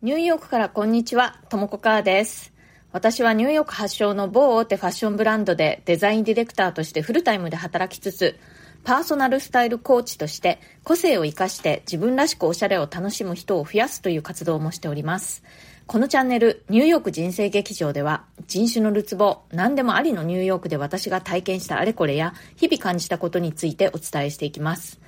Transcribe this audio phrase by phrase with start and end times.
[0.00, 2.52] ニューヨークからこんにちは、ともこかーです。
[2.92, 8.38] 私はニューヨーク発祥の某大手ファッションブランドでデザインディレクターとしてフルタイムで働きつつ、
[8.84, 15.42] パーソナルスタイルコーチとして個性を活かして自分らしくおしゃれを楽しむ人を増やすという活動もしております。
[15.88, 25.00] このチャンネル、ニューヨーク人生劇場では、人種のるつぼ、何でもありのニューヨークで私が体験したあれこれや、日々感じたことについてお伝えしていきます。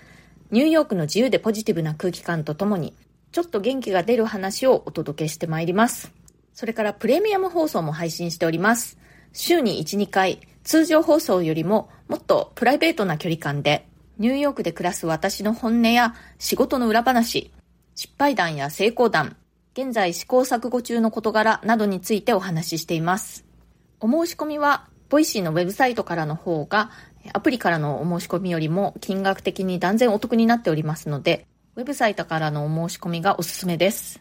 [0.50, 2.93] ニューヨークの自由でポジティブな空気感とともに、
[3.33, 6.12] ちょっと元気が出る話をお届けしてまいります。
[6.52, 8.98] それからプレミアム放送も配信しております。
[9.33, 13.87] 週に1、2回、通常放送よりももっとプライベートな距離感で、
[14.19, 17.52] ニューヨークで暮らす私の本音や仕事の裏話、
[17.95, 19.37] 失敗談や成功談、
[19.74, 23.45] 現在試行錯誤中の事柄などについてお話ししています。
[24.01, 26.91] お申し込みは、ボイシーのウェブサイトからの方が、
[27.33, 34.20] アプリからのお申し込みよりも金額的に断然お得になっておりますので、ウェブサイトからのお申し込みがおすすめです。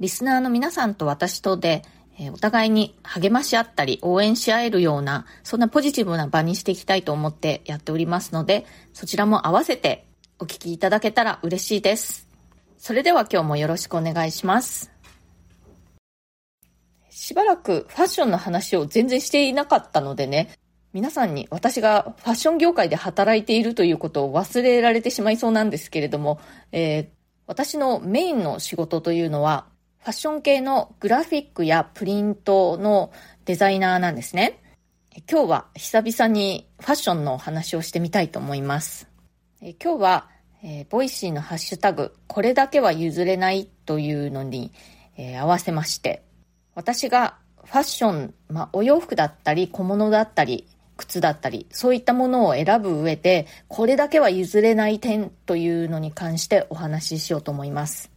[0.00, 1.82] リスナーの皆さんと私とで、
[2.18, 10.06] えお互いに励まし合ったり応援し合えるような、そんなポジティブな場にしていきたいと思ってやっておりますので、そちらも合わせて
[10.38, 12.26] お聞きいただけたら嬉しいです。
[12.78, 14.90] それでは今日もよろしくお願いします。
[17.10, 20.57] しばらくファッションの話を全然していなかったのでね、
[20.94, 26.40] 皆さんに私がファッション業界で働いているということを忘れられてしまいそうなんですけれども、
[26.72, 27.06] えー、
[27.46, 29.66] 私のメインの仕事というのは、
[29.98, 33.12] ファッション系のグラフィックやプリントの
[33.44, 34.60] デザイナーなんですね。
[35.30, 39.08] 今日は久々にファッションの話をしてみたいと思います。
[39.60, 40.28] 今日は、
[40.62, 44.72] えー、ボイシーのハッシュタグ、これだけは譲れないというのに、
[45.16, 46.22] えー、合わせまして、
[46.74, 50.66] 私がファッション、まあ、お洋服だったり小物だったり、
[50.98, 58.10] 靴だったり、そういったものを選ぶ上で、これだけは譲れない点というのに関してお話ししようと思います。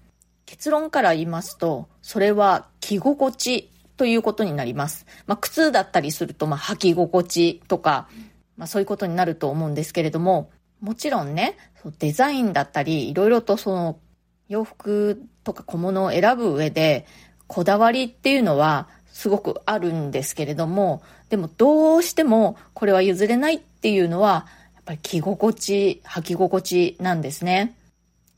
[0.46, 5.06] 結論から言いますと、それは着心地ということになります。
[5.28, 8.10] まあ、靴だったりすると、まあ、履き心地とか、
[8.58, 10.50] まあ、そういうことになると思うんですけれども、
[10.82, 11.58] もちろんね、
[12.00, 14.00] デザインだったり、いろいろとその
[14.50, 17.06] 洋服とか小物を選ぶ上で、
[17.48, 27.76] こだわりっていうのはすごくあるんですけれども、でもどうしてもこれは譲れないっていうのは、やっぱり着心地、履き心地なんですね。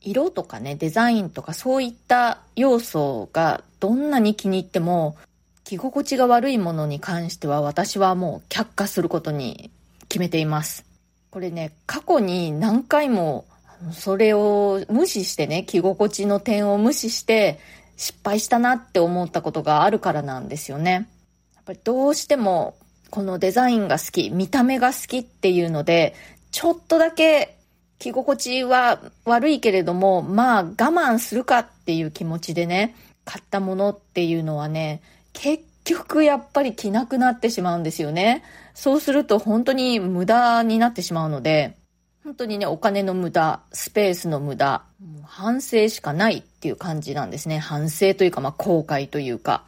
[0.00, 5.16] 色とかね、デザインとかそういった要素がどんなに気に入っても、
[5.64, 9.70] 着心地が悪いものに関しては私はもう却下することに
[10.08, 10.84] 決めています。
[11.30, 13.46] これね、過去に何回も
[13.92, 17.58] それを無視してね、着心地の点を無視して
[17.96, 21.08] 失敗したなって思ったことがあるからなんですよね。
[21.54, 22.76] やっぱりどうしても
[23.10, 26.14] このデザインが好き、見た目が好きっていうので、
[26.50, 27.56] ちょっとだけ
[27.98, 32.94] 着心地は悪いけれども、まあ我慢するかっていう気持ちでね、
[33.24, 35.00] 買ったものっていうのはね、
[35.32, 38.42] 結局やっぱり着なくなってしまうんですよね。
[38.74, 41.76] そうすると本当に無駄になってしまうので、
[42.24, 44.82] 本当にね、お金の無駄、スペースの無駄、
[45.24, 47.58] 反省しかないっていう感じなんですね。
[47.58, 49.64] 反省というか、まあ、後悔というか。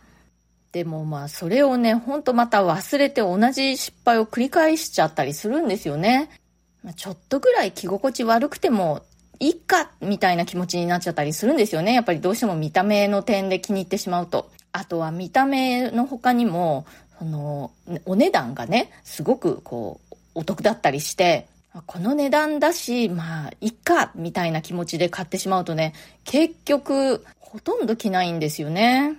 [0.73, 6.31] でもまあ、それをね、ほんとまた忘れて同じ失敗を繰り返しちゃったりするんですよね。
[6.97, 9.03] ちょっとぐらい着心地悪くても
[9.39, 11.93] いいか、みたいな気持ちになっちゃったりするんですよね。
[11.93, 14.51] やっぱりどうしても見た目の点で気に入ってしまうと。
[14.73, 16.87] あとは見た目の他にも、
[17.19, 17.71] その、
[18.07, 21.49] お値段がね、すごくこう、お得だったりして、
[21.87, 25.95] この値段だし、まあ、いっか、みたいな気持ちで買ってしまうとね、
[26.25, 29.19] 結局、ほとんど着ないんですよね。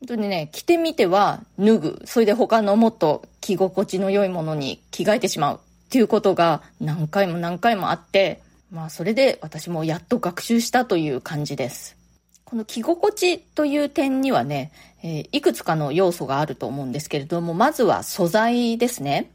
[0.00, 2.02] 本当にね、着てみては脱ぐ。
[2.04, 5.56] それで他のもっと着心地の良いものに着替えてしまう。
[5.56, 11.96] っていうことが何回も何回もあって、まあそれで私もやっと学習したという感じです。
[12.44, 14.72] この着心地という点にはね、
[15.02, 19.30] えー、いくつかの要素があると思うんですけれども、まずは素材ですね。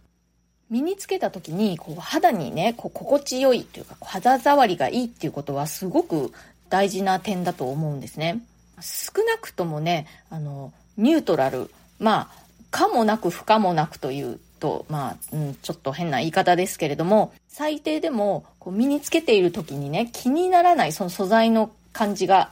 [0.70, 6.32] 身につけた時にこう肌にねこう心地よいというか肌触りがいいっていうことはすごく
[6.70, 8.42] 大事な点だと思うんですね。
[8.82, 22.52] 少なくともねあのニュートラルまあ可もなく不可もなくというとまあ、うん、ちょっと変な言い方ですけれども最低でもこう身につけている時にね気にならないその素材の感じが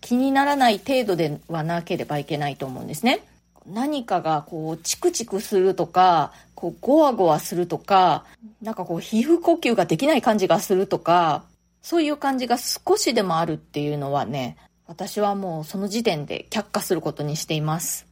[0.00, 3.22] 気にならない程度ではなければいけないと思うんですね。
[3.68, 8.24] 何かがこうチクチクするとかこうゴワゴワするとか
[8.62, 11.44] なんかこう皮膚呼吸ができない感じがするとか
[11.82, 18.06] そういう感じが少しでもあるっていうのはね私はもうその時点で却下することにしています。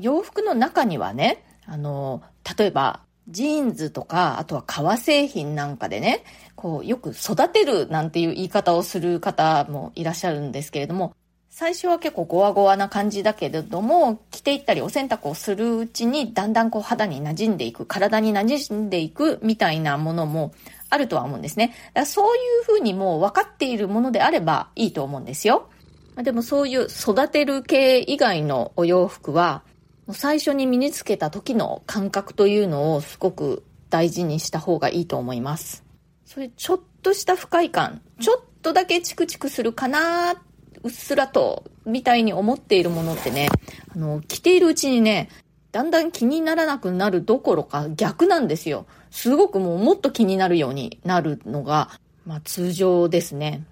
[0.00, 2.22] 洋服の中にはねあの
[2.58, 6.24] 例えばジーンズとか、あとは革製品なんかでね、
[6.56, 11.14] こう、よく育てるなんていう言い方をする方もいらっしゃるんですけれども、
[11.56, 20.52] 最初は結構ゴワゴワな感じだけれども、着ていったりお洗濯をするうちにだんだんこう肌に馴染んでいく、体に馴染んでいくみたいなものも
[20.90, 21.68] あるとは思うんですね。
[21.68, 25.68] だからそういうふうにもう分かっているものであればいいと思うんですよ。
[26.16, 29.62] でもそういう育てる系以外のお洋服は、
[30.10, 35.84] 最初に身につけた時の感覚というのをすごく大事にした方がいいと思います。
[36.24, 40.34] それちょっとした不快感、ちょっとだけチクチクするかな
[40.82, 43.48] うっすらと、みたいに思っているものってね、
[43.94, 45.28] あの、着ているうちにね、
[45.72, 48.86] だんだん気にならなくなるどころか逆なんですよ。
[49.10, 51.90] すごくもうもっと気になるようになるのが、
[52.24, 53.64] まあ通常ですね。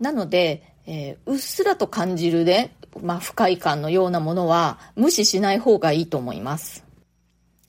[0.00, 6.84] なので、えー、うっすらと感じるね、まあ不快感のようなものは無視しない方がいいと思います。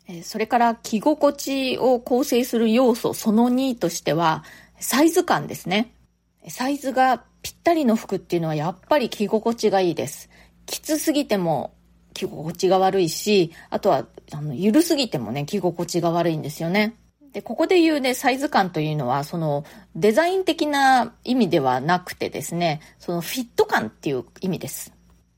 [0.08, 4.46] えー、それから着心地を構成する要素その2としては、
[4.80, 5.94] サイズ感ですね。
[6.48, 10.30] サイズがぴったりの服っていうのはやっぱり着心地がいいです。
[10.66, 11.76] きつすぎても
[12.14, 16.96] 着心地が悪いし、あとは、あの、ゆるすぎてもね、着心地が悪いんですよね。
[17.34, 24.94] で、ここで言うね、サイズ感というのは、その、デザイン的な意味ではなくてですね、そのフィット感っていう意味です。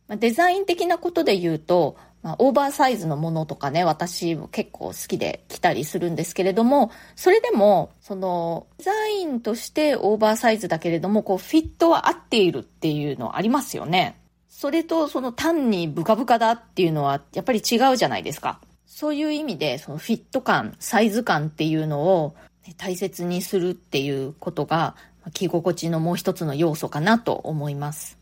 [0.10, 14.18] デザイン的なことで言うと、まあ、オーバーサイズのものとかね、私も結構好きで着たりするんですけれども、それでも、その、デザインとしてオーバーサイズだけれども、こう、フィットは合っているっていうのありますよね。
[14.50, 18.60] それと、その単にブカブカだっていうのは、やっぱり違うじゃないですか。
[18.88, 22.34] そういう意味で、そのフィット感、サイズ感っていうのを
[22.78, 24.96] 大切にするっていうことが、
[25.32, 28.18] 着心地のもう一つの要素かなと思います。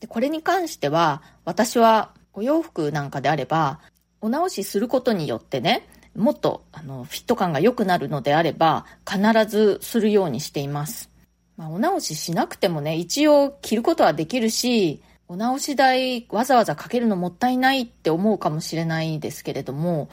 [0.00, 3.80] でこれに関しては、私はお洋服なんかであれば、
[4.20, 5.86] お直しすることによってね、
[6.16, 11.10] もっとあのフィット感が良くなるのであれば、必ずするようにしています。
[11.56, 20.08] まあ、お直ししなくてもね、一応着ることはできるし、お直し代わざわざかけるのもったいないって思うかもしれないですけれども、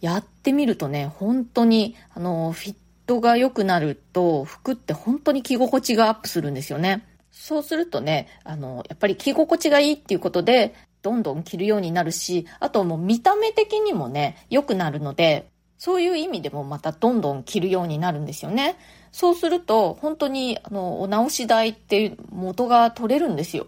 [0.00, 2.76] やってみるとね、本当に、あの、フィッ
[3.06, 7.06] トが良くなると、服って本当に着心地がアップするんですよね。
[7.30, 10.74] そうするとね、あの、やっぱり着心地がいいっていうことで、
[11.04, 18.76] どんどん着るようになるし、あともう見た目的にもね、良くなるので、そういう意味でもまたどんどん着るようになるんですよね。
[19.12, 23.66] そうすると、本当に、あの、お直し代って元が取れるんですよ。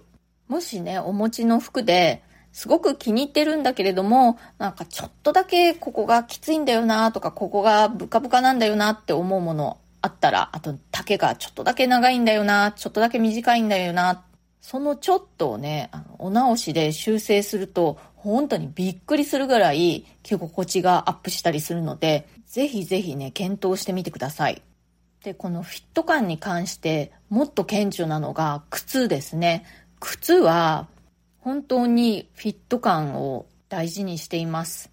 [0.48, 2.22] もしね、お持ちの服で、
[2.52, 14.20] すごく気に入ってるんだけれども、なんかちょっとだけここがきついんだよなとか、ここがブカブカなんだよなって思うものあったら、あと丈がちょっとだけ長いんだよな、ちょっとだけ短いんだよなっ
[14.68, 24.60] そのちょっとをね、あのお直しで修正すると、本当にびっくりするぐらい着心地がアップしたりするので、ぜひぜひね、検討してみてください。
[25.22, 29.64] で、このフィット感に関してもっと顕著なのが靴ですね。
[30.00, 30.88] 靴は
[31.38, 34.90] 本当にフィット感を大事にしています。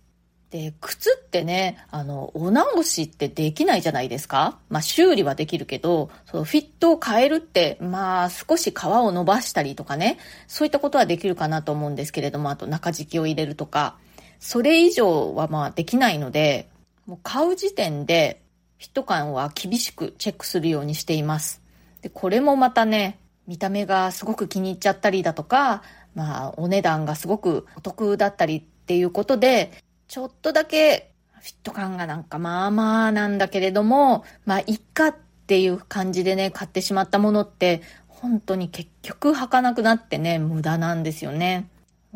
[0.54, 4.60] で、靴ってね、あの、お直しってできないじゃないですか。
[4.70, 13.98] まあ、修理はできるけど、そのフィットを変えるって、まあ、少し皮を伸ばしたりとかね、そういったことはできるかなと思うんですけれども、あと中敷きを入れるとか、
[14.38, 16.70] それ以上はまあできないので、
[17.08, 18.44] もう買う時点で
[18.78, 21.64] フィット感は厳しくチェックするようにしています。
[22.04, 23.18] で、これもまたね、
[23.48, 25.82] 見た目がすごく気に入っちゃったりだとか、
[26.14, 29.72] まあ、お値段がすごくお得だったりっていうことで、
[30.14, 35.16] ちょっとだけフィット感がなんかまあまあなんだけれども、まあいっかっ
[35.48, 41.68] ていう感じでね、買ってしまったものって、本当に結局履かなくなってね、無駄なんですよね。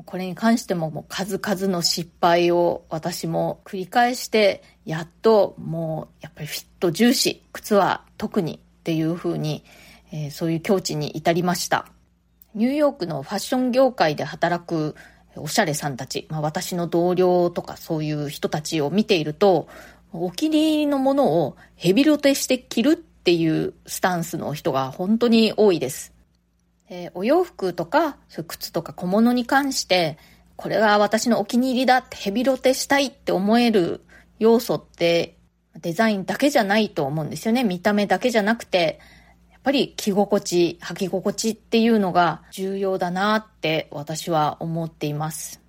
[0.05, 9.63] これに関してももう数々の失敗を私も繰り返して、やっともうやっぱりフィット重視、靴は特にっていう風に、
[10.11, 11.87] えー、そういう境地に至りました。
[12.53, 14.95] ニューヨークのファッション業界で働く
[15.37, 19.67] おしゃれさんたち、まあ、私の同僚とかそういう人たちを見ていると、
[20.13, 26.13] お気に入りのものをヘビロテして着るっていうスタンスの人が本当に多いです。
[26.89, 30.17] えー、お洋服とか、そういう靴とか小物に関して、
[30.55, 34.01] これが私のお気に入りだってヘビロテしたいって思える
[34.39, 35.37] 要素って
[35.75, 37.63] デザインだけじゃないと思うんですよね。
[37.63, 38.99] 見た目だけじゃなくて、
[39.67, 45.59] ぱり着心地、履き心地っていうのが重要だなって私は思っています。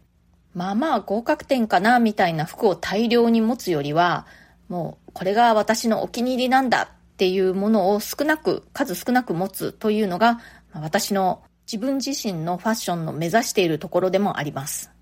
[0.55, 4.25] まあまあ合格点かなみたいな服を大量に持つよりは、
[4.69, 10.39] もうこれが私のお気に入りなんだっていうものを少なく、数少なく持つというのが、
[10.73, 14.93] 私の自分自身のファッションの目指しているところでもあります。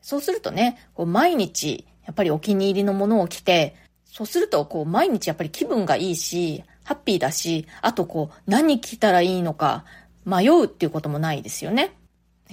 [0.00, 9.84] そうするとね、こう毎日やっぱりお気に入りのものを着て、そうするとこう毎日やっぱり気分がいいし、ハッピーだし、あとこう、何着たらいいのか
[10.24, 11.92] 迷うっていうこともないですよね。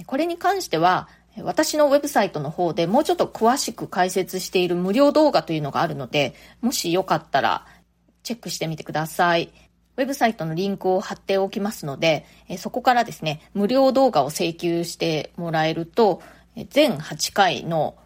[0.06, 1.08] これに関しては、
[1.42, 7.66] 私のウェブサイトの方でもうちょっと詳しく解説している無料動画というのがあるので、もしよかったら
[8.22, 9.52] チェックしてみてください。
[9.96, 12.24] ウェブサイトのリンクを貼っておきますので、
[12.58, 16.22] そこからですね、無料動画を請求してもらえると、
[16.70, 17.96] 全8回の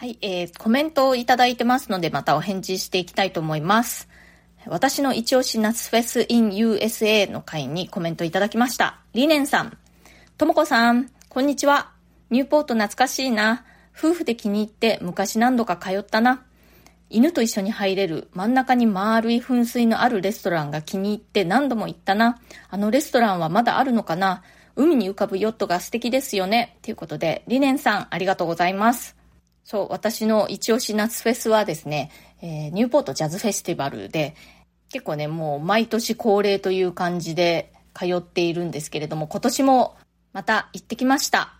[0.00, 4.08] はい、えー、コメントをいただいてますので、またお返事していきたいと思います。
[4.66, 8.98] 私の一押し夏フェス in USA の会にコメントいただきました。
[9.12, 9.76] リネンさん、
[10.38, 11.92] ともこさん、こんにちは。
[12.30, 13.66] ニューポート懐かしいな。
[13.94, 16.44] 夫婦で気に入って昔何度か通ったな。
[17.10, 22.40] 犬と一緒に入れる真ん中に丸い噴水のあるレストランが気に入って何度も行ったな。
[22.70, 24.44] あのレストランはまだあるのかな
[24.76, 26.78] 海に浮かぶヨットが素敵ですよね。
[26.80, 29.19] ということで、リネンさんありがとうございます。
[29.64, 32.10] そう、私の一押し夏フェスはですね、
[32.42, 34.34] えー、ニューポートジャズフェスティバルで、
[34.88, 39.96] 結構ね、もう毎年恒例という感じで通っているんですけれども、今年も
[40.32, 41.54] また行ってきました。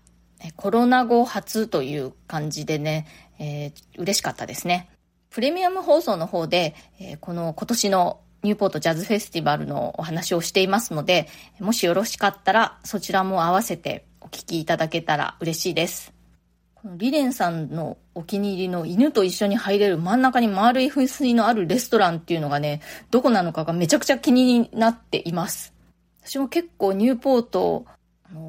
[0.56, 3.06] コロナ後初という感じでね、
[3.38, 4.88] えー、嬉しかったですね。
[5.28, 11.28] プレミアム放送の方で、えー、この今年のニューポートジャズフェスティバルのお話をしていますので、
[11.60, 16.12] もしよろしかったらそちらも合わせてお聞きいただけたら嬉しいです。
[16.84, 25.74] リレンさんのお気に入りの犬と一緒に入れる真ん中に丸い噴水のあるレストランっていうのがね、どこなのかがめちゃくちゃ気になっています。
[26.22, 27.84] 私も結構ニューポート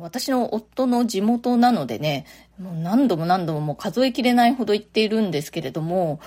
[0.01, 2.25] 私の夫の地元なのでね、
[2.59, 6.19] もう何度も何度ももう数えきれないほど行っているんですけれども、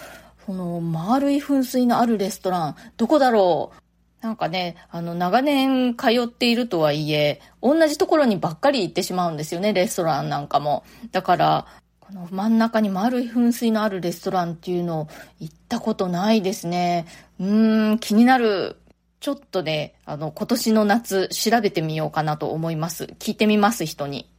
[0.44, 4.24] その丸い噴水のあるレストラン、どこだろう？
[4.24, 10.82] なんかね、あの、長年通っているとはいえ、同じところにばっかり行ってしまうんですよね、レストランなんかも。
[11.12, 11.66] だから、
[12.14, 15.08] の真ん中に丸い噴水のあるレストランっていうのを
[15.40, 17.06] 行ったことないですね。
[17.40, 18.76] うーん、気になる。
[19.18, 23.04] ちょっとね、あの、今年の夏調べてみようかなと思います。
[23.18, 24.30] 聞いてみます、人に。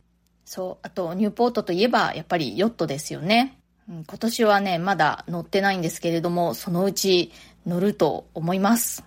[0.45, 0.85] そう。
[0.87, 3.57] あと、ニューポートといえば、やっぱりヨットですよね。
[3.87, 7.31] 今年はね、まだ乗ってないんですけれども、そのうち
[7.65, 9.03] 乗ると思います。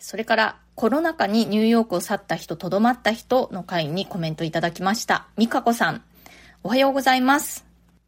[0.00, 5.26] それから、コロナ禍にニューヨークを去った人、とどまった人の会にコメントいただきました。
[5.36, 6.02] みかこさん、
[6.62, 7.65] おはようございます。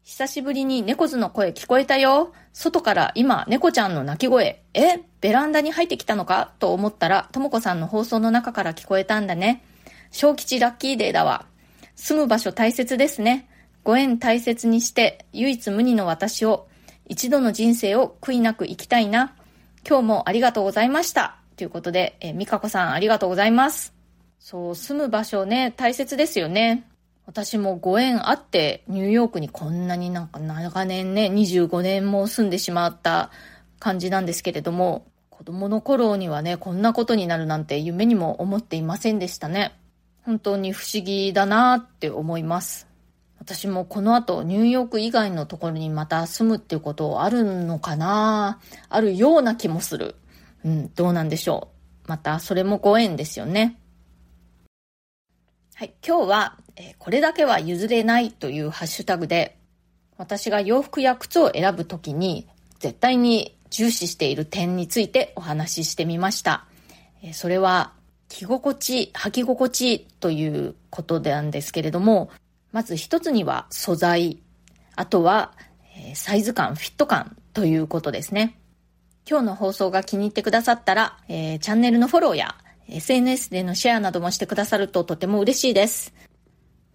[0.09, 2.33] 久しぶりに猫図の声聞こえたよ。
[2.51, 4.63] 外から今、猫ちゃんの鳴き声。
[4.73, 6.53] えベランダに入ってきたのか？
[6.57, 9.63] と思ったら、ともこさんの放送の中から聞こえたんだね。
[10.09, 11.45] 小吉ラッキーデーだわ。
[11.95, 13.47] 住む場所大切ですね。
[13.83, 16.67] ご縁大切にして、唯一無二の私を、
[17.05, 19.35] 一度の人生を悔いなく生きたいな。
[19.87, 21.37] 今日もありがとうございました。
[21.55, 23.93] ということで、え、みかこさんありがとうございます。
[24.39, 26.87] そう、住む場所ね、大切ですよね。
[27.29, 33.29] 私もご縁あってニューヨークにこんなになんか長年ね、25年も住んでしまった
[33.77, 39.77] 感じなんですけれども、子供の頃にはね、こんなことになるなんて夢にも思っていませんでしたね。
[40.23, 42.87] 本当に不思議だなって思います。
[43.37, 48.59] 私もこの後ニューヨーク以外のところにまた住むっていうことあるのかな
[48.89, 50.15] あるような気もする。
[50.65, 51.67] うん、どうなんでしょ
[52.07, 52.09] う。
[52.09, 53.78] またそれもご縁ですよね。
[55.79, 59.57] はい、今日は、え、これだけは譲れないというハッシュタグで、
[60.17, 66.65] 私が洋服や靴を選ぶときに絶対に重視している点についてお話ししてみました。
[67.23, 67.93] え、それは、
[68.27, 72.29] 着心地、履き心地ということなんですけれども、
[72.73, 74.39] まず一つには素材、
[74.97, 75.53] あとは、
[75.95, 78.59] え、サイズ感、フィット感ということですね。
[79.25, 82.55] 今日の放送が気に入ってくださったら、えー、チャンネルのフォローや
[82.91, 86.13] SNS でのシェアなどもしてくださるととても嬉しいです。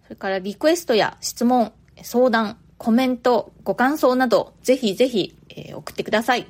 [0.03, 6.47] それからリクエストや質問、相談、コメント、ご感想など、ぜひぜひ、え、送ってください。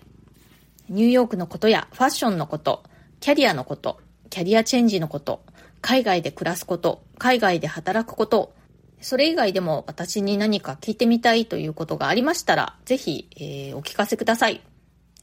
[0.90, 2.84] ニューヨークのことやファッションのこと、
[3.20, 4.00] キャリアのこと、
[4.30, 5.44] キャリアチェンジのこと、
[5.82, 8.54] 海外で暮らすこと、海外で働くこと、
[9.02, 14.62] それ以外でも私に何か聞いてみたいということがありましたら、ぜひ、えー、お聞かせください。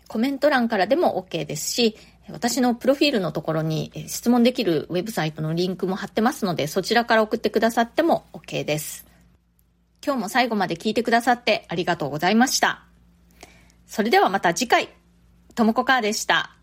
[0.08, 1.96] コメント欄からでも OK ですし、
[2.30, 9.06] 私のプロフィールのところに質問できるウェブサイトのリンクも貼ってますので、そちらから送ってくださっても OK です。
[10.04, 12.84] 今日も最後まで聞いてくださってありがとうございました。
[13.86, 14.88] それではまた次回、
[15.54, 16.56] ともこかーでした。